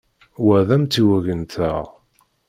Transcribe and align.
Wa 0.45 0.59
d 0.67 0.69
amtiweg-nteɣ. 0.75 1.83